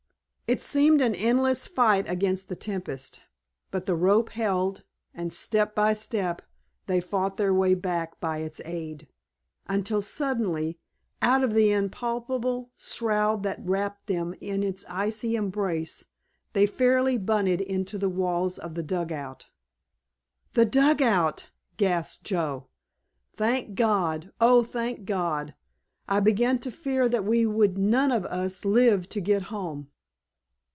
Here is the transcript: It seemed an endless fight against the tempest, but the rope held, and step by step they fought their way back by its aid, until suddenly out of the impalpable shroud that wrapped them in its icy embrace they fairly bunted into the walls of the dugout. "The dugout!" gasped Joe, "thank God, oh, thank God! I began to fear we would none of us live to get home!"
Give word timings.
It 0.53 0.61
seemed 0.61 0.99
an 0.99 1.15
endless 1.15 1.65
fight 1.65 2.09
against 2.09 2.49
the 2.49 2.57
tempest, 2.57 3.21
but 3.71 3.85
the 3.85 3.95
rope 3.95 4.31
held, 4.31 4.83
and 5.13 5.31
step 5.31 5.73
by 5.73 5.93
step 5.93 6.41
they 6.87 6.99
fought 6.99 7.37
their 7.37 7.53
way 7.53 7.73
back 7.73 8.19
by 8.19 8.39
its 8.39 8.59
aid, 8.65 9.07
until 9.67 10.01
suddenly 10.01 10.77
out 11.21 11.41
of 11.41 11.53
the 11.53 11.71
impalpable 11.71 12.69
shroud 12.75 13.43
that 13.43 13.63
wrapped 13.65 14.07
them 14.07 14.35
in 14.41 14.61
its 14.61 14.83
icy 14.89 15.37
embrace 15.37 16.03
they 16.51 16.65
fairly 16.65 17.17
bunted 17.17 17.61
into 17.61 17.97
the 17.97 18.09
walls 18.09 18.59
of 18.59 18.75
the 18.75 18.83
dugout. 18.83 19.47
"The 20.51 20.65
dugout!" 20.65 21.49
gasped 21.77 22.25
Joe, 22.25 22.67
"thank 23.37 23.75
God, 23.75 24.33
oh, 24.41 24.63
thank 24.65 25.05
God! 25.05 25.55
I 26.09 26.19
began 26.19 26.59
to 26.59 26.71
fear 26.71 27.07
we 27.07 27.45
would 27.45 27.77
none 27.77 28.11
of 28.11 28.25
us 28.25 28.65
live 28.65 29.07
to 29.11 29.21
get 29.21 29.43
home!" 29.43 29.87